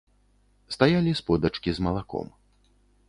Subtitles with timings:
[0.75, 2.27] Стаялі сподачкі з малаком.